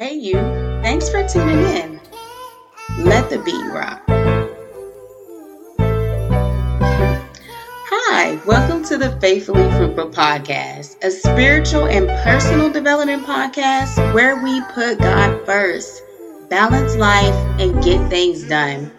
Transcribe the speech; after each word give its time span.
Hey, 0.00 0.14
you. 0.14 0.36
Thanks 0.80 1.10
for 1.10 1.28
tuning 1.28 1.60
in. 1.76 2.00
Let 3.00 3.28
the 3.28 3.38
beat 3.40 3.70
rock. 3.70 4.02
Hi, 7.90 8.40
welcome 8.46 8.82
to 8.84 8.96
the 8.96 9.20
Faithfully 9.20 9.70
Fruitful 9.72 10.08
Podcast, 10.08 11.04
a 11.04 11.10
spiritual 11.10 11.86
and 11.86 12.08
personal 12.24 12.72
development 12.72 13.26
podcast 13.26 14.14
where 14.14 14.42
we 14.42 14.62
put 14.72 15.00
God 15.00 15.44
first, 15.44 16.02
balance 16.48 16.96
life, 16.96 17.34
and 17.60 17.84
get 17.84 18.08
things 18.08 18.48
done. 18.48 18.90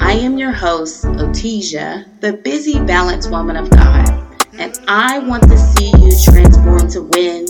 I 0.00 0.14
am 0.14 0.38
your 0.38 0.50
host, 0.50 1.04
Otesia, 1.04 2.04
the 2.18 2.32
busy, 2.32 2.80
balanced 2.80 3.30
woman 3.30 3.54
of 3.54 3.70
God, 3.70 4.08
and 4.58 4.76
I 4.88 5.20
want 5.20 5.44
to 5.44 5.56
see 5.56 5.92
you 5.98 6.10
transform 6.20 6.90
to 6.90 7.02
win, 7.02 7.46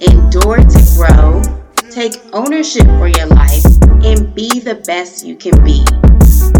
endure 0.00 0.56
to 0.56 0.92
grow, 0.96 1.59
take 1.90 2.14
ownership 2.32 2.84
for 2.98 3.08
your 3.08 3.26
life, 3.26 3.64
and 4.04 4.32
be 4.34 4.60
the 4.60 4.76
best 4.86 5.26
you 5.26 5.34
can 5.34 5.62
be. 5.64 5.84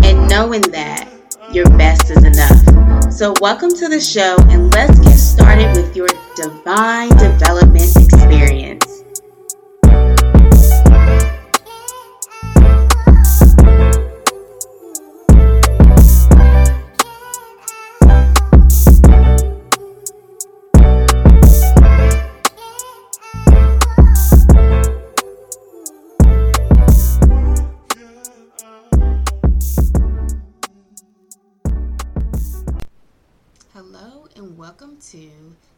And 0.03 0.29
knowing 0.29 0.63
that 0.73 1.09
your 1.53 1.67
best 1.79 2.11
is 2.11 2.25
enough. 2.25 3.13
So, 3.13 3.35
welcome 3.41 3.71
to 3.71 3.89
the 3.89 4.01
show, 4.01 4.37
and 4.49 4.73
let's 4.75 4.99
get 4.99 5.17
started 5.17 5.77
with 5.77 5.95
your 5.95 6.09
divine 6.35 7.11
development 7.11 7.97
experience. 7.97 8.90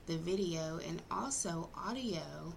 The 0.07 0.17
video 0.17 0.81
and 0.87 1.01
also 1.11 1.69
audio 1.77 2.55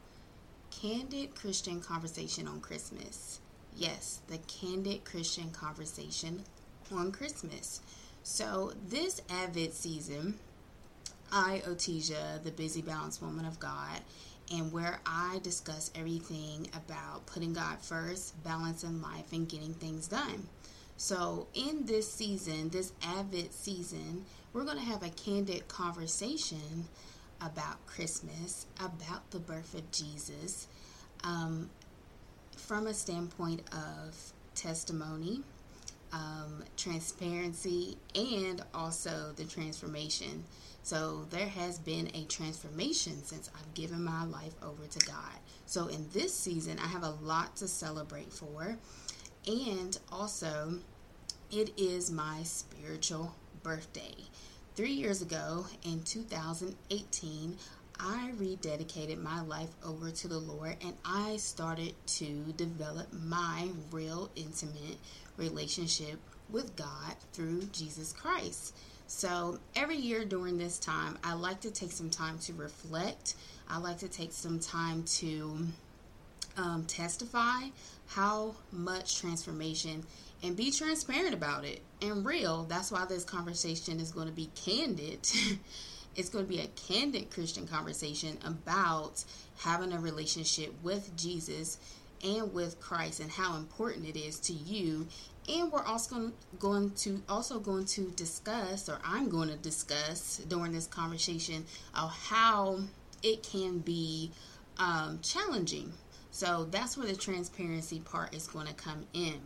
Candid 0.72 1.36
Christian 1.36 1.80
Conversation 1.80 2.48
on 2.48 2.60
Christmas. 2.60 3.40
Yes, 3.76 4.22
the 4.28 4.40
Candid 4.40 5.06
Christian 5.06 5.52
Conversation 5.52 6.44
on 6.92 7.12
Christmas. 7.12 7.82
So, 8.24 8.74
this 8.88 9.22
Advent 9.30 9.74
season, 9.74 10.40
I, 11.32 11.62
Otesia, 11.68 12.44
the 12.44 12.52
busy 12.52 12.82
balanced 12.82 13.22
woman 13.22 13.46
of 13.46 13.60
God, 13.60 14.02
and 14.52 14.72
where 14.72 15.00
I 15.06 15.40
discuss 15.44 15.92
everything 15.96 16.68
about 16.74 17.26
putting 17.26 17.54
God 17.54 17.80
first, 17.80 18.42
balancing 18.44 19.02
life, 19.02 19.32
and 19.32 19.48
getting 19.48 19.74
things 19.74 20.08
done. 20.08 20.48
So, 20.98 21.48
in 21.54 21.86
this 21.86 22.12
season, 22.12 22.70
this 22.70 22.94
Advent 23.04 23.54
season, 23.54 24.26
we're 24.54 24.64
going 24.64 24.78
to 24.78 24.84
have 24.84 25.04
a 25.04 25.10
candid 25.10 25.68
conversation 25.68 26.88
about 27.42 27.86
Christmas, 27.86 28.66
about 28.80 29.30
the 29.32 29.40
birth 29.40 29.74
of 29.74 29.90
Jesus, 29.92 30.68
um, 31.24 31.70
from 32.58 32.88
a 32.88 32.94
standpoint 32.94 33.62
of 33.72 34.16
testimony, 34.56 35.42
um, 36.14 36.64
transparency, 36.78 37.98
and 38.16 38.64
also 38.74 39.34
the 39.36 39.44
transformation. 39.44 40.44
So, 40.84 41.26
there 41.32 41.48
has 41.48 41.80
been 41.80 42.12
a 42.14 42.26
transformation 42.26 43.24
since 43.24 43.50
I've 43.56 43.74
given 43.74 44.04
my 44.04 44.24
life 44.26 44.54
over 44.62 44.86
to 44.86 45.06
God. 45.06 45.40
So, 45.66 45.88
in 45.88 46.08
this 46.14 46.34
season, 46.34 46.78
I 46.80 46.88
have 46.88 47.04
a 47.04 47.10
lot 47.10 47.56
to 47.58 47.68
celebrate 47.68 48.32
for. 48.32 48.78
And 49.48 49.98
also, 50.12 50.80
it 51.52 51.74
is 51.78 52.12
my 52.12 52.44
spiritual 52.44 53.36
birthday. 53.64 54.16
Three 54.76 54.92
years 54.92 55.22
ago, 55.22 55.66
in 55.84 56.04
2018, 56.04 57.58
I 57.98 58.32
rededicated 58.38 59.22
my 59.22 59.40
life 59.40 59.70
over 59.86 60.12
to 60.12 60.28
the 60.28 60.38
Lord 60.38 60.76
and 60.84 60.94
I 61.06 61.38
started 61.38 61.94
to 62.08 62.54
develop 62.58 63.08
my 63.14 63.70
real 63.90 64.30
intimate 64.36 64.98
relationship 65.38 66.20
with 66.50 66.76
God 66.76 67.16
through 67.32 67.62
Jesus 67.72 68.12
Christ. 68.12 68.76
So, 69.08 69.60
every 69.78 69.96
year 69.96 70.26
during 70.26 70.58
this 70.58 70.78
time, 70.78 71.18
I 71.24 71.36
like 71.36 71.62
to 71.62 71.72
take 71.72 71.94
some 71.94 72.10
time 72.10 72.38
to 72.40 72.52
reflect. 72.52 73.36
I 73.70 73.78
like 73.78 74.00
to 74.00 74.10
take 74.10 74.34
some 74.34 74.60
time 74.60 75.04
to 75.04 75.58
um, 76.58 76.84
testify 76.86 77.70
how 78.08 78.56
much 78.74 79.22
transformation 79.22 80.04
and 80.44 80.56
be 80.56 80.72
transparent 80.72 81.34
about 81.34 81.66
it 81.66 81.82
and 82.02 82.26
real. 82.26 82.64
That's 82.64 82.92
why 82.92 83.06
this 83.06 83.24
conversation 83.24 84.00
is 84.00 84.12
going 84.12 84.28
to 84.28 84.34
be 84.34 84.50
candid. 84.56 85.28
it's 86.16 86.30
going 86.30 86.46
to 86.46 86.50
be 86.50 86.60
a 86.60 86.68
candid 86.68 87.32
Christian 87.32 87.68
conversation 87.68 88.38
about 88.44 89.24
having 89.60 89.94
a 89.94 90.00
relationship 90.00 90.74
with 90.84 91.16
Jesus 91.18 91.78
and 92.24 92.54
with 92.54 92.80
Christ 92.80 93.20
and 93.20 93.30
how 93.30 93.56
important 93.58 94.08
it 94.08 94.18
is 94.18 94.40
to 94.42 94.54
you. 94.54 95.08
And 95.48 95.72
we're 95.72 95.84
also 95.84 96.32
going 96.60 96.92
to 96.92 97.22
also 97.30 97.60
going 97.60 97.86
to 97.86 98.10
discuss, 98.12 98.90
or 98.90 98.98
I'm 99.06 99.30
going 99.30 99.50
to 99.50 99.58
discuss 99.58 100.42
during 100.48 100.72
this 100.72 100.88
conversation, 100.88 101.66
of 101.94 102.12
how 102.12 102.80
it 103.22 103.44
can 103.44 103.80
be 103.80 104.32
um, 104.80 105.20
challenging. 105.22 105.94
So 106.32 106.66
that's 106.66 106.98
where 106.98 107.08
the 107.08 107.16
transparency 107.16 108.00
part 108.00 108.34
is 108.34 108.48
going 108.48 108.68
to 108.68 108.74
come 108.74 109.06
in. 109.14 109.40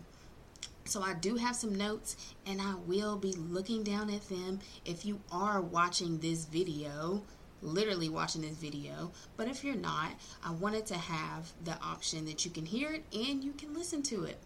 So 0.90 1.04
I 1.04 1.14
do 1.14 1.36
have 1.36 1.56
some 1.56 1.76
notes 1.76 2.16
and 2.48 2.60
I 2.60 2.74
will 2.88 3.16
be 3.16 3.34
looking 3.34 3.84
down 3.84 4.10
at 4.10 4.28
them 4.28 4.58
if 4.86 5.06
you 5.06 5.22
are 5.32 5.62
watching 5.62 6.18
this 6.18 6.46
video, 6.46 7.22
literally 7.62 8.10
watching 8.10 8.42
this 8.42 8.58
video. 8.58 9.12
But 9.38 9.48
if 9.48 9.64
you're 9.64 9.76
not, 9.76 10.14
I 10.44 10.50
wanted 10.50 10.88
to 10.88 10.98
have 10.98 11.52
the 11.64 11.80
option 11.80 12.26
that 12.26 12.44
you 12.44 12.50
can 12.50 12.66
hear 12.66 12.92
it 12.92 13.04
and 13.14 13.44
you 13.44 13.52
can 13.52 13.72
listen 13.76 14.02
to 14.04 14.24
it 14.24 14.40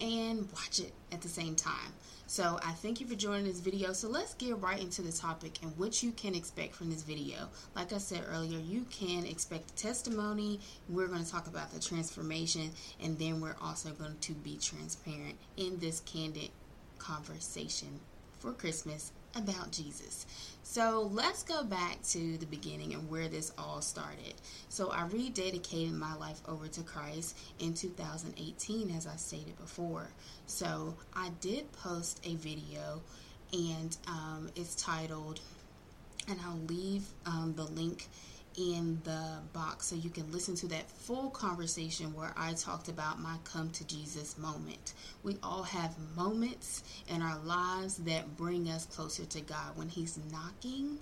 and 0.00 0.48
watch 0.52 0.80
it 0.80 0.92
at 1.12 1.20
the 1.20 1.28
same 1.28 1.54
time. 1.54 1.92
So 2.26 2.60
I 2.62 2.72
thank 2.72 3.00
you 3.00 3.06
for 3.06 3.14
joining 3.14 3.44
this 3.44 3.60
video. 3.60 3.94
So 3.94 4.08
let's 4.08 4.34
get 4.34 4.60
right 4.60 4.78
into 4.78 5.00
the 5.00 5.12
topic 5.12 5.58
and 5.62 5.76
what 5.78 6.02
you 6.02 6.12
can 6.12 6.34
expect 6.34 6.74
from 6.74 6.90
this 6.90 7.02
video. 7.02 7.48
Like 7.74 7.92
I 7.92 7.98
said 7.98 8.22
earlier, 8.30 8.58
you 8.58 8.84
can 8.90 9.24
expect 9.24 9.76
testimony. 9.76 10.60
We're 10.90 11.06
going 11.06 11.24
to 11.24 11.30
talk 11.30 11.46
about 11.46 11.72
the 11.72 11.80
transformation 11.80 12.70
and 13.02 13.18
then 13.18 13.40
we're 13.40 13.56
also 13.62 13.90
going 13.92 14.18
to 14.20 14.32
be 14.32 14.58
transparent 14.58 15.36
in 15.56 15.78
this 15.78 16.00
candid 16.00 16.50
conversation 16.98 18.00
for 18.40 18.52
Christmas 18.52 19.12
about 19.34 19.70
Jesus. 19.70 20.26
So 20.62 21.08
let's 21.12 21.42
go 21.42 21.64
back 21.64 22.02
to 22.10 22.36
the 22.36 22.46
beginning 22.46 22.92
and 22.92 23.08
where 23.08 23.28
this 23.28 23.52
all 23.56 23.80
started. 23.80 24.34
So 24.68 24.90
I 24.90 25.02
rededicated 25.08 25.92
my 25.92 26.14
life 26.16 26.40
over 26.46 26.68
to 26.68 26.82
Christ 26.82 27.36
in 27.58 27.74
2018, 27.74 28.90
as 28.90 29.06
I 29.06 29.16
stated 29.16 29.56
before. 29.58 30.10
So 30.46 30.94
I 31.14 31.30
did 31.40 31.72
post 31.72 32.20
a 32.24 32.34
video, 32.34 33.00
and 33.52 33.96
um, 34.06 34.50
it's 34.56 34.74
titled, 34.74 35.40
and 36.28 36.38
I'll 36.44 36.60
leave 36.66 37.06
um, 37.24 37.54
the 37.56 37.64
link 37.64 38.08
in 38.58 39.00
the 39.04 39.38
box 39.52 39.86
so 39.86 39.94
you 39.96 40.10
can 40.10 40.30
listen 40.32 40.56
to 40.56 40.66
that 40.66 40.90
full 40.90 41.30
conversation 41.30 42.12
where 42.12 42.34
I 42.36 42.54
talked 42.54 42.88
about 42.88 43.20
my 43.20 43.36
come 43.44 43.70
to 43.70 43.86
Jesus 43.86 44.36
moment. 44.36 44.94
We 45.22 45.36
all 45.42 45.62
have 45.62 45.94
moments 46.16 46.82
in 47.08 47.22
our 47.22 47.38
lives 47.38 47.98
that 47.98 48.36
bring 48.36 48.68
us 48.68 48.86
closer 48.86 49.24
to 49.26 49.40
God 49.42 49.76
when 49.76 49.88
He's 49.88 50.18
knocking. 50.32 50.98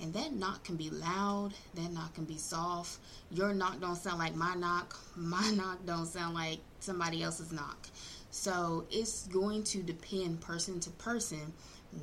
And 0.00 0.14
that 0.14 0.32
knock 0.32 0.64
can 0.64 0.76
be 0.76 0.88
loud, 0.88 1.50
that 1.74 1.92
knock 1.92 2.14
can 2.14 2.24
be 2.24 2.38
soft. 2.38 2.98
Your 3.30 3.52
knock 3.52 3.80
don't 3.80 3.96
sound 3.96 4.18
like 4.18 4.34
my 4.34 4.54
knock, 4.54 4.96
my 5.16 5.50
knock 5.50 5.84
don't 5.84 6.06
sound 6.06 6.34
like 6.34 6.60
somebody 6.78 7.22
else's 7.22 7.52
knock. 7.52 7.88
So 8.30 8.86
it's 8.90 9.26
going 9.26 9.64
to 9.64 9.82
depend 9.82 10.40
person 10.40 10.78
to 10.80 10.90
person 10.90 11.52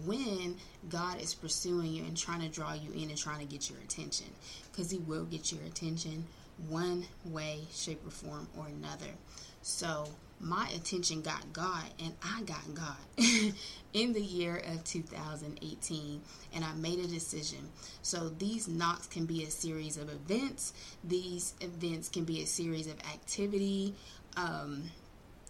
when 0.06 0.58
God 0.90 1.22
is 1.22 1.34
pursuing 1.34 1.92
you 1.92 2.04
and 2.04 2.18
trying 2.18 2.42
to 2.42 2.50
draw 2.50 2.74
you 2.74 2.92
in 2.92 3.10
and 3.10 3.18
trying 3.18 3.40
to 3.40 3.52
get 3.52 3.70
your 3.70 3.80
attention. 3.80 4.28
Because 4.72 4.92
He 4.92 4.98
will 5.00 5.26
get 5.26 5.52
your 5.52 5.62
attention 5.64 6.26
one 6.70 7.06
way, 7.26 7.62
shape, 7.72 8.06
or 8.06 8.10
form 8.10 8.48
or 8.58 8.68
another. 8.68 9.14
So 9.62 10.08
my 10.40 10.70
attention 10.76 11.22
got 11.22 11.52
God 11.52 11.84
and 12.00 12.14
I 12.24 12.42
got 12.44 12.74
God 12.74 12.98
in 13.94 14.14
the 14.14 14.22
year 14.22 14.62
of 14.68 14.84
2018 14.84 16.22
and 16.54 16.64
I 16.64 16.74
made 16.74 17.00
a 17.00 17.08
decision. 17.08 17.70
So 18.02 18.30
these 18.30 18.68
knocks 18.68 19.08
can 19.08 19.26
be 19.26 19.44
a 19.44 19.50
series 19.50 19.98
of 19.98 20.10
events. 20.10 20.74
These 21.04 21.56
events 21.62 22.10
can 22.10 22.24
be 22.24 22.42
a 22.44 22.46
series 22.46 22.88
of 22.88 23.00
activity. 23.00 23.96
Um, 24.36 24.84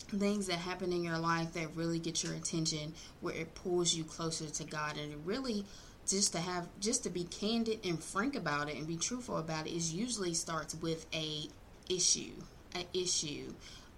things 0.09 0.48
that 0.48 0.57
happen 0.57 0.92
in 0.92 1.04
your 1.04 1.18
life 1.18 1.54
that 1.54 1.68
really 1.75 2.00
get 2.00 2.24
your 2.24 2.33
attention 2.33 2.94
where 3.21 3.36
it 3.36 3.54
pulls 3.56 3.94
you 3.94 4.04
closer 4.04 4.48
to 4.48 4.63
God 4.63 4.98
and 4.98 5.25
really 5.25 5.65
just 6.07 6.31
to 6.33 6.39
have 6.39 6.68
just 6.80 7.04
to 7.04 7.09
be 7.09 7.25
candid 7.25 7.80
and 7.86 8.01
frank 8.01 8.36
about 8.36 8.69
it 8.69 8.77
and 8.77 8.88
be 8.88 8.95
truthful 8.95 9.38
about 9.38 9.68
it 9.68 9.74
is 9.74 9.94
usually 9.94 10.33
starts 10.33 10.75
with 10.75 11.06
a 11.13 11.48
issue 11.89 12.31
a 12.75 12.86
issue 12.98 13.54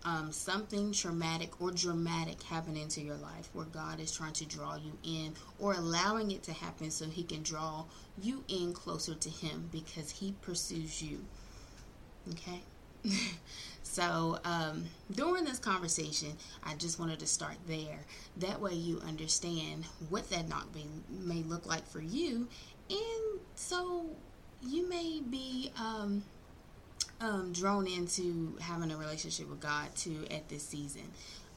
um, 0.06 0.32
something 0.32 0.94
traumatic 0.94 1.62
or 1.62 1.72
dramatic 1.72 2.42
happening 2.44 2.88
to 2.90 3.02
your 3.02 3.18
life 3.18 3.50
where 3.54 3.66
God 3.66 4.00
is 4.00 4.12
trying 4.12 4.34
to 4.34 4.46
draw 4.46 4.76
you 4.76 4.94
in 5.04 5.34
or 5.60 5.74
allowing 5.74 6.32
it 6.32 6.44
to 6.44 6.54
happen 6.54 6.90
so 6.90 7.06
He 7.06 7.24
can 7.24 7.44
draw 7.44 7.84
you 8.22 8.44
in 8.48 8.74
closer 8.74 9.14
to 9.14 9.30
Him 9.30 9.68
because 9.72 10.10
He 10.10 10.34
pursues 10.42 11.02
you. 11.02 11.20
Okay? 12.32 12.62
so, 13.90 14.38
um, 14.46 14.86
during 15.12 15.46
this 15.46 15.58
conversation, 15.58 16.34
I 16.64 16.76
just 16.76 17.00
wanted 17.00 17.20
to 17.20 17.26
start 17.26 17.56
there. 17.68 18.06
That 18.38 18.62
way, 18.62 18.74
you 18.74 19.02
understand 19.06 19.86
what 20.10 20.30
that 20.30 20.48
knock 20.48 20.68
may, 20.76 20.86
may 21.10 21.42
look 21.42 21.66
like 21.66 21.88
for 21.88 22.00
you. 22.00 22.48
And 22.92 23.40
so, 23.56 24.06
you 24.62 24.88
may 24.88 25.22
be. 25.28 25.72
Um, 25.80 26.24
um, 27.22 27.52
drawn 27.52 27.86
into 27.86 28.56
having 28.62 28.92
a 28.92 28.98
relationship 28.98 29.50
with 29.50 29.60
God 29.60 29.94
too 29.94 30.26
at 30.32 30.48
this 30.48 30.64
season. 30.64 31.02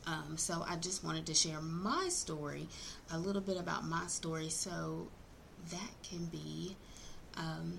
Um, 0.08 0.36
so 0.36 0.64
I 0.68 0.74
just 0.74 1.04
wanted 1.04 1.26
to 1.26 1.34
share 1.34 1.60
my 1.60 2.08
story, 2.08 2.66
a 3.12 3.18
little 3.18 3.42
bit 3.42 3.56
about 3.56 3.84
my 3.84 4.08
story, 4.08 4.48
so 4.48 5.06
that 5.70 5.90
can 6.02 6.24
be 6.24 6.76
um, 7.36 7.78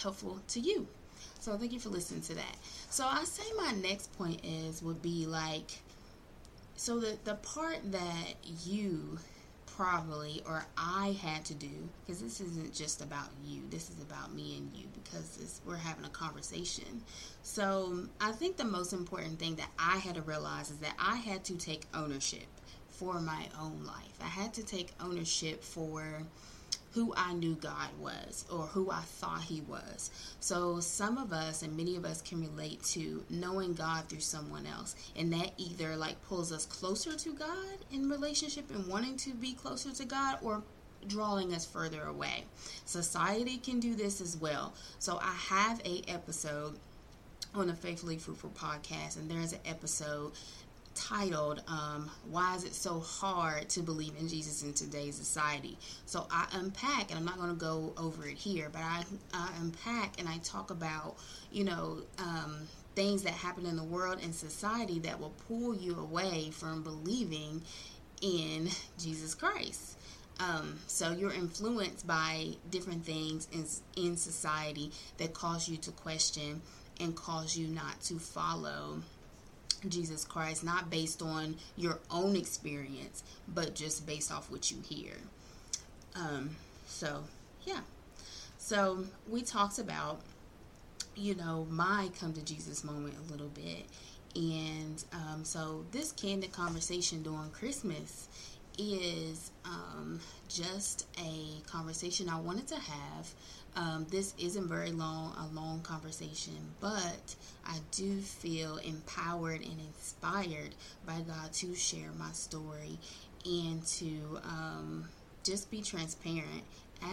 helpful 0.00 0.38
to 0.48 0.60
you. 0.60 0.86
So 1.38 1.56
thank 1.56 1.72
you 1.72 1.80
for 1.80 1.88
listening 1.88 2.22
to 2.22 2.34
that. 2.34 2.56
So 2.88 3.06
I 3.06 3.24
say 3.24 3.44
my 3.56 3.72
next 3.72 4.16
point 4.16 4.44
is 4.44 4.82
would 4.82 5.02
be 5.02 5.26
like, 5.26 5.80
so 6.76 6.98
the 6.98 7.18
the 7.24 7.34
part 7.34 7.78
that 7.92 8.34
you 8.64 9.18
probably 9.80 10.42
or 10.46 10.66
I 10.76 11.16
had 11.22 11.44
to 11.46 11.54
do 11.54 11.88
because 12.04 12.20
this 12.20 12.40
isn't 12.40 12.74
just 12.74 13.00
about 13.00 13.28
you. 13.44 13.62
This 13.70 13.88
is 13.88 14.02
about 14.02 14.34
me 14.34 14.58
and 14.58 14.70
you 14.76 14.86
because 14.92 15.60
we're 15.66 15.76
having 15.76 16.04
a 16.04 16.10
conversation. 16.10 17.02
So 17.42 18.06
I 18.20 18.32
think 18.32 18.56
the 18.56 18.64
most 18.64 18.92
important 18.92 19.38
thing 19.38 19.56
that 19.56 19.70
I 19.78 19.96
had 19.96 20.16
to 20.16 20.22
realize 20.22 20.70
is 20.70 20.78
that 20.78 20.94
I 20.98 21.16
had 21.16 21.44
to 21.44 21.54
take 21.54 21.86
ownership 21.94 22.46
for 22.88 23.20
my 23.20 23.48
own 23.58 23.82
life. 23.86 24.18
I 24.20 24.26
had 24.26 24.52
to 24.54 24.62
take 24.62 24.92
ownership 25.00 25.64
for 25.64 26.22
who 26.92 27.14
I 27.16 27.32
knew 27.34 27.54
God 27.54 27.88
was 28.00 28.44
or 28.50 28.66
who 28.66 28.90
I 28.90 29.00
thought 29.00 29.42
He 29.42 29.60
was. 29.62 30.10
So, 30.40 30.80
some 30.80 31.18
of 31.18 31.32
us 31.32 31.62
and 31.62 31.76
many 31.76 31.96
of 31.96 32.04
us 32.04 32.20
can 32.22 32.40
relate 32.40 32.82
to 32.84 33.24
knowing 33.30 33.74
God 33.74 34.08
through 34.08 34.20
someone 34.20 34.66
else, 34.66 34.96
and 35.16 35.32
that 35.32 35.52
either 35.56 35.96
like 35.96 36.20
pulls 36.26 36.52
us 36.52 36.66
closer 36.66 37.16
to 37.16 37.32
God 37.32 37.78
in 37.92 38.08
relationship 38.08 38.70
and 38.70 38.86
wanting 38.86 39.16
to 39.18 39.34
be 39.34 39.52
closer 39.52 39.92
to 39.92 40.04
God, 40.04 40.38
or 40.42 40.62
drawing 41.06 41.54
us 41.54 41.64
further 41.64 42.04
away. 42.04 42.44
Society 42.84 43.56
can 43.56 43.80
do 43.80 43.94
this 43.94 44.20
as 44.20 44.36
well. 44.36 44.74
So, 44.98 45.18
I 45.22 45.34
have 45.48 45.80
a 45.84 46.02
episode 46.08 46.78
on 47.54 47.66
the 47.66 47.74
Faithfully 47.74 48.16
Fruitful 48.16 48.50
podcast, 48.50 49.16
and 49.16 49.30
there's 49.30 49.52
an 49.52 49.60
episode 49.64 50.32
titled 50.94 51.62
um, 51.68 52.10
Why 52.30 52.56
is 52.56 52.64
it 52.64 52.74
so 52.74 53.00
hard 53.00 53.68
to 53.70 53.80
believe 53.80 54.14
in 54.18 54.28
Jesus 54.28 54.62
in 54.62 54.72
today's 54.72 55.16
society? 55.16 55.78
So 56.06 56.26
I 56.30 56.46
unpack, 56.52 57.10
and 57.10 57.18
I'm 57.18 57.24
not 57.24 57.38
going 57.38 57.50
to 57.50 57.56
go 57.56 57.92
over 57.96 58.26
it 58.26 58.36
here, 58.36 58.68
but 58.72 58.82
I, 58.82 59.04
unpack 59.60 60.18
and 60.18 60.28
I 60.28 60.38
talk 60.38 60.70
about, 60.70 61.16
you 61.52 61.64
know, 61.64 61.98
um, 62.18 62.56
things 62.94 63.22
that 63.22 63.32
happen 63.32 63.66
in 63.66 63.76
the 63.76 63.84
world 63.84 64.18
and 64.22 64.34
society 64.34 64.98
that 65.00 65.20
will 65.20 65.34
pull 65.48 65.74
you 65.74 65.98
away 65.98 66.50
from 66.50 66.82
believing 66.82 67.62
in 68.20 68.68
Jesus 68.98 69.34
Christ. 69.34 69.96
Um, 70.40 70.78
so 70.86 71.12
you're 71.12 71.32
influenced 71.32 72.06
by 72.06 72.48
different 72.70 73.04
things 73.04 73.46
in, 73.52 73.66
in 74.02 74.16
society 74.16 74.90
that 75.18 75.34
cause 75.34 75.68
you 75.68 75.76
to 75.78 75.90
question 75.92 76.62
and 76.98 77.14
cause 77.14 77.56
you 77.56 77.66
not 77.68 78.00
to 78.02 78.18
follow 78.18 79.00
Jesus 79.88 80.24
Christ, 80.24 80.64
not 80.64 80.90
based 80.90 81.22
on 81.22 81.56
your 81.76 81.98
own 82.10 82.36
experience, 82.36 83.22
but 83.48 83.74
just 83.74 84.06
based 84.06 84.32
off 84.32 84.50
what 84.50 84.70
you 84.70 84.78
hear. 84.86 85.12
Um, 86.14 86.56
so, 86.86 87.24
yeah. 87.64 87.80
So, 88.58 89.04
we 89.28 89.42
talked 89.42 89.78
about, 89.78 90.20
you 91.16 91.34
know, 91.34 91.66
my 91.70 92.10
come 92.18 92.32
to 92.34 92.44
Jesus 92.44 92.84
moment 92.84 93.14
a 93.26 93.32
little 93.32 93.48
bit. 93.48 93.86
And 94.36 95.02
um, 95.12 95.44
so, 95.44 95.84
this 95.92 96.12
candid 96.12 96.52
conversation 96.52 97.22
during 97.22 97.50
Christmas 97.50 98.28
is 98.78 99.50
um, 99.64 100.20
just 100.48 101.06
a 101.18 101.60
conversation 101.68 102.28
I 102.28 102.40
wanted 102.40 102.66
to 102.68 102.76
have 102.76 103.34
um, 103.76 104.06
this 104.10 104.34
isn't 104.38 104.68
very 104.68 104.90
long, 104.90 105.34
a 105.38 105.54
long 105.54 105.80
conversation, 105.82 106.56
but 106.80 107.36
I 107.64 107.78
do 107.92 108.20
feel 108.20 108.78
empowered 108.78 109.60
and 109.62 109.80
inspired 109.80 110.74
by 111.06 111.20
God 111.20 111.52
to 111.54 111.74
share 111.74 112.10
my 112.18 112.32
story 112.32 112.98
and 113.44 113.84
to 113.86 114.40
um, 114.44 115.08
just 115.44 115.70
be 115.70 115.82
transparent 115.82 116.64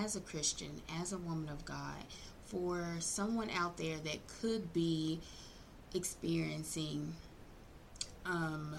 as 0.02 0.16
a 0.16 0.22
Christian, 0.22 0.82
as 1.00 1.14
a 1.14 1.18
woman 1.18 1.50
of 1.50 1.64
God, 1.64 2.04
for 2.46 2.86
someone 3.00 3.50
out 3.52 3.78
there 3.78 3.98
that 4.00 4.28
could 4.42 4.74
be 4.74 5.20
experiencing 5.94 7.14
um, 8.26 8.76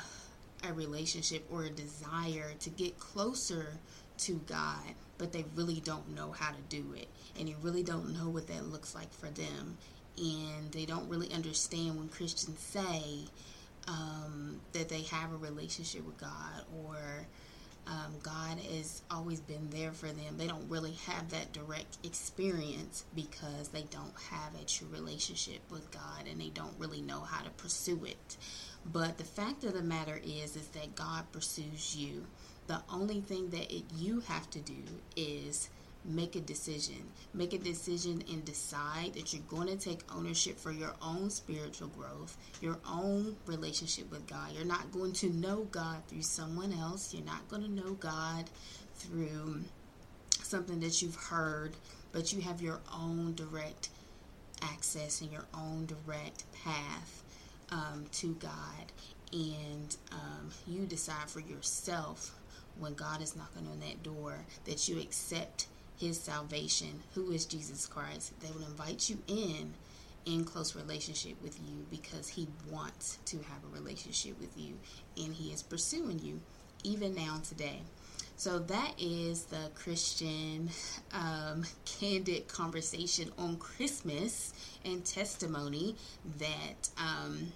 a 0.68 0.72
relationship 0.72 1.44
or 1.50 1.64
a 1.64 1.70
desire 1.70 2.52
to 2.60 2.70
get 2.70 2.98
closer 2.98 3.78
to 4.18 4.34
God, 4.46 4.94
but 5.18 5.32
they 5.32 5.44
really 5.54 5.80
don't 5.80 6.14
know 6.14 6.32
how 6.32 6.50
to 6.50 6.60
do 6.68 6.94
it 6.96 7.08
and 7.38 7.48
they 7.48 7.56
really 7.62 7.82
don't 7.82 8.12
know 8.12 8.28
what 8.28 8.46
that 8.48 8.66
looks 8.66 8.94
like 8.94 9.12
for 9.12 9.26
them. 9.26 9.76
And 10.16 10.72
they 10.72 10.84
don't 10.84 11.08
really 11.08 11.32
understand 11.32 11.96
when 11.96 12.08
Christians 12.08 12.58
say 12.58 13.02
um, 13.86 14.60
that 14.72 14.88
they 14.88 15.02
have 15.02 15.32
a 15.32 15.36
relationship 15.36 16.04
with 16.04 16.18
God 16.18 16.64
or 16.84 16.96
um, 17.86 18.14
God 18.22 18.58
has 18.58 19.02
always 19.10 19.40
been 19.40 19.70
there 19.70 19.92
for 19.92 20.08
them. 20.08 20.36
They 20.36 20.46
don't 20.46 20.68
really 20.68 20.92
have 21.06 21.30
that 21.30 21.52
direct 21.52 21.98
experience 22.04 23.04
because 23.14 23.68
they 23.68 23.84
don't 23.90 24.12
have 24.30 24.60
a 24.60 24.64
true 24.66 24.88
relationship 24.92 25.60
with 25.70 25.90
God 25.90 26.26
and 26.30 26.40
they 26.40 26.50
don't 26.50 26.74
really 26.78 27.00
know 27.00 27.20
how 27.20 27.42
to 27.42 27.50
pursue 27.50 28.04
it. 28.04 28.36
But 28.92 29.16
the 29.16 29.24
fact 29.24 29.64
of 29.64 29.72
the 29.72 29.82
matter 29.82 30.20
is, 30.22 30.56
is 30.56 30.66
that 30.68 30.96
God 30.96 31.24
pursues 31.32 31.96
you. 31.96 32.26
The 32.68 32.80
only 32.92 33.20
thing 33.22 33.48
that 33.50 33.74
it, 33.74 33.84
you 33.96 34.20
have 34.20 34.48
to 34.50 34.60
do 34.60 34.82
is 35.16 35.70
make 36.04 36.36
a 36.36 36.40
decision. 36.40 37.02
Make 37.34 37.52
a 37.54 37.58
decision 37.58 38.22
and 38.30 38.44
decide 38.44 39.14
that 39.14 39.32
you're 39.32 39.42
going 39.48 39.68
to 39.68 39.76
take 39.76 40.00
ownership 40.14 40.58
for 40.58 40.70
your 40.70 40.94
own 41.02 41.30
spiritual 41.30 41.88
growth, 41.88 42.36
your 42.60 42.78
own 42.86 43.36
relationship 43.46 44.10
with 44.10 44.26
God. 44.26 44.52
You're 44.52 44.66
not 44.66 44.92
going 44.92 45.12
to 45.14 45.30
know 45.30 45.66
God 45.70 46.02
through 46.08 46.22
someone 46.22 46.72
else. 46.72 47.14
You're 47.14 47.24
not 47.24 47.48
going 47.48 47.62
to 47.62 47.70
know 47.70 47.94
God 47.94 48.50
through 48.96 49.62
something 50.42 50.80
that 50.80 51.02
you've 51.02 51.16
heard, 51.16 51.72
but 52.12 52.32
you 52.32 52.40
have 52.42 52.60
your 52.62 52.80
own 52.92 53.34
direct 53.34 53.88
access 54.62 55.20
and 55.20 55.32
your 55.32 55.44
own 55.54 55.86
direct 55.86 56.44
path 56.64 57.22
um, 57.70 58.04
to 58.12 58.34
God. 58.34 58.92
And 59.32 59.96
um, 60.12 60.50
you 60.66 60.86
decide 60.86 61.28
for 61.28 61.40
yourself 61.40 62.37
when 62.78 62.94
God 62.94 63.22
is 63.22 63.36
knocking 63.36 63.66
on 63.70 63.80
that 63.80 64.02
door 64.02 64.38
that 64.64 64.88
you 64.88 64.98
accept 65.00 65.66
his 65.96 66.20
salvation, 66.20 67.02
who 67.14 67.32
is 67.32 67.44
Jesus 67.44 67.86
Christ. 67.86 68.38
They 68.40 68.50
will 68.50 68.66
invite 68.66 69.10
you 69.10 69.18
in 69.26 69.74
in 70.24 70.44
close 70.44 70.76
relationship 70.76 71.40
with 71.42 71.58
you 71.66 71.86
because 71.90 72.28
he 72.28 72.46
wants 72.70 73.18
to 73.24 73.38
have 73.38 73.64
a 73.64 73.74
relationship 73.74 74.38
with 74.38 74.50
you 74.58 74.74
and 75.16 75.32
he 75.32 75.52
is 75.52 75.62
pursuing 75.62 76.18
you 76.18 76.40
even 76.84 77.14
now 77.14 77.40
today. 77.48 77.80
So 78.36 78.58
that 78.58 78.92
is 78.98 79.44
the 79.44 79.70
Christian 79.74 80.70
um, 81.12 81.64
candid 81.84 82.46
conversation 82.46 83.30
on 83.38 83.56
Christmas 83.56 84.52
and 84.84 85.04
testimony 85.04 85.96
that 86.38 86.88
um, 86.98 87.52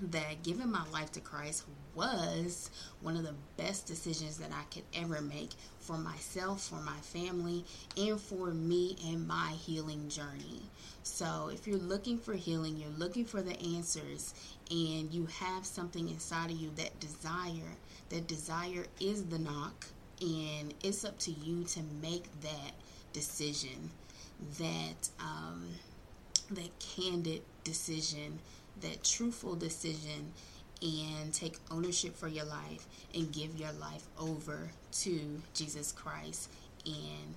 that 0.00 0.42
giving 0.42 0.70
my 0.70 0.84
life 0.92 1.10
to 1.12 1.20
Christ 1.20 1.64
was 1.94 2.70
one 3.00 3.16
of 3.16 3.24
the 3.24 3.34
best 3.56 3.86
decisions 3.86 4.38
that 4.38 4.50
I 4.52 4.62
could 4.72 4.84
ever 4.94 5.20
make 5.20 5.50
for 5.80 5.98
myself, 5.98 6.62
for 6.68 6.76
my 6.76 6.96
family, 7.02 7.64
and 7.96 8.20
for 8.20 8.48
me 8.48 8.96
and 9.08 9.26
my 9.26 9.50
healing 9.50 10.08
journey. 10.08 10.62
So, 11.02 11.50
if 11.52 11.66
you're 11.66 11.78
looking 11.78 12.18
for 12.18 12.34
healing, 12.34 12.76
you're 12.76 12.90
looking 12.90 13.24
for 13.24 13.42
the 13.42 13.58
answers, 13.76 14.34
and 14.70 15.12
you 15.12 15.26
have 15.26 15.66
something 15.66 16.08
inside 16.08 16.50
of 16.50 16.56
you 16.56 16.70
that 16.76 17.00
desire, 17.00 17.76
that 18.10 18.28
desire 18.28 18.86
is 19.00 19.24
the 19.24 19.38
knock, 19.38 19.86
and 20.20 20.74
it's 20.82 21.04
up 21.04 21.18
to 21.20 21.30
you 21.30 21.64
to 21.64 21.80
make 22.00 22.24
that 22.42 22.72
decision, 23.12 23.90
that 24.58 25.08
um, 25.18 25.64
that 26.50 26.70
candid 26.78 27.42
decision 27.64 28.38
that 28.82 29.04
truthful 29.04 29.54
decision 29.54 30.32
and 30.80 31.32
take 31.32 31.58
ownership 31.70 32.16
for 32.16 32.28
your 32.28 32.44
life 32.44 32.86
and 33.14 33.32
give 33.32 33.56
your 33.58 33.72
life 33.72 34.04
over 34.18 34.70
to 34.92 35.42
Jesus 35.54 35.92
Christ 35.92 36.50
and 36.86 37.34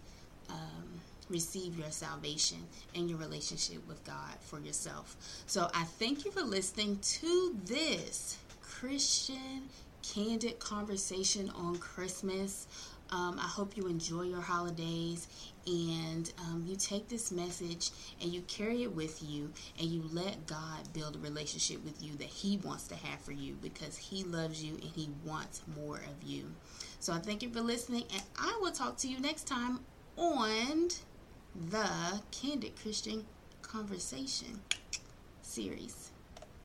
um, 0.49 1.01
receive 1.29 1.77
your 1.77 1.89
salvation 1.89 2.57
and 2.95 3.09
your 3.09 3.17
relationship 3.17 3.87
with 3.87 4.03
God 4.05 4.35
for 4.41 4.59
yourself. 4.59 5.15
So 5.47 5.69
I 5.73 5.83
thank 5.83 6.25
you 6.25 6.31
for 6.31 6.41
listening 6.41 6.99
to 7.01 7.55
this 7.65 8.37
Christian 8.61 9.69
candid 10.03 10.59
conversation 10.59 11.49
on 11.51 11.77
Christmas. 11.77 12.67
Um, 13.11 13.37
I 13.39 13.47
hope 13.47 13.75
you 13.75 13.87
enjoy 13.87 14.21
your 14.23 14.39
holidays 14.41 15.27
and 15.67 16.31
um, 16.39 16.63
you 16.65 16.77
take 16.77 17.09
this 17.09 17.31
message 17.31 17.89
and 18.21 18.31
you 18.31 18.41
carry 18.43 18.83
it 18.83 18.95
with 18.95 19.21
you 19.21 19.51
and 19.77 19.87
you 19.89 20.03
let 20.13 20.47
God 20.47 20.93
build 20.93 21.17
a 21.17 21.19
relationship 21.19 21.83
with 21.83 22.01
you 22.01 22.15
that 22.15 22.27
He 22.27 22.57
wants 22.57 22.87
to 22.87 22.95
have 22.95 23.19
for 23.19 23.33
you 23.33 23.57
because 23.61 23.97
He 23.97 24.23
loves 24.23 24.63
you 24.63 24.75
and 24.75 24.83
He 24.83 25.09
wants 25.25 25.61
more 25.75 25.97
of 25.97 26.23
you. 26.25 26.45
So 26.99 27.11
I 27.11 27.17
thank 27.17 27.43
you 27.43 27.49
for 27.49 27.61
listening 27.61 28.03
and 28.13 28.23
I 28.39 28.57
will 28.61 28.71
talk 28.71 28.95
to 28.99 29.09
you 29.09 29.19
next 29.19 29.45
time 29.45 29.81
on 30.15 30.89
the 31.69 32.21
Candid 32.31 32.79
Christian 32.81 33.25
Conversation 33.61 34.61
series. 35.41 36.10